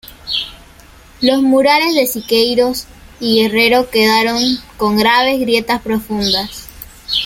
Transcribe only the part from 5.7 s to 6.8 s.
profundas.